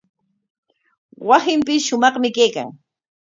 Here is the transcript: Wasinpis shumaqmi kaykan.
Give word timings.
Wasinpis 1.27 1.81
shumaqmi 1.87 2.29
kaykan. 2.37 2.69